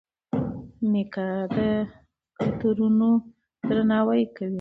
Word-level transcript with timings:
میکا 0.91 1.27
د 1.55 1.57
کلتورونو 2.39 3.09
درناوی 3.67 4.23
کوي. 4.35 4.49